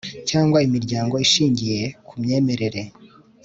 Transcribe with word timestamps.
cyangwa 0.29 0.57
imiryango 0.67 1.15
ishingiye 1.25 1.81
ku 2.07 2.13
myemerere 2.21 2.81